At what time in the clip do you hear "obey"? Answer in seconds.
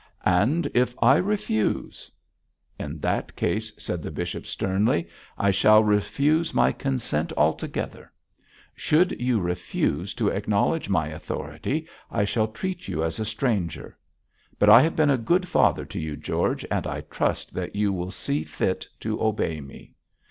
19.21-19.61